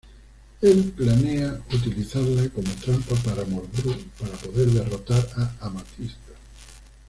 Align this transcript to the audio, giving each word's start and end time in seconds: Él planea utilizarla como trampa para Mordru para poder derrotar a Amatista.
Él 0.61 0.93
planea 0.97 1.61
utilizarla 1.71 2.49
como 2.49 2.71
trampa 2.81 3.13
para 3.17 3.45
Mordru 3.45 3.95
para 4.19 4.33
poder 4.35 4.69
derrotar 4.69 5.29
a 5.37 5.67
Amatista. 5.67 6.33